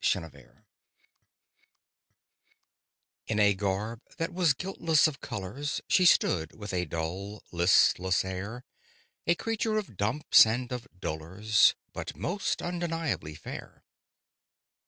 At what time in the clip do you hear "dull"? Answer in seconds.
6.85-7.43